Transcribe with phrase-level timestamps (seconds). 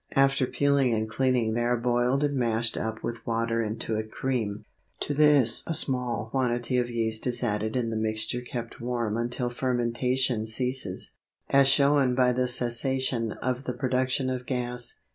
[0.15, 4.65] After peeling and cleaning they are boiled and mashed up with water into a cream.
[5.01, 9.51] To this a small quantity of yeast is added and the mixture kept warm until
[9.51, 11.11] fermentation ceases,
[11.51, 15.01] as shown by the cessation of the production of gas.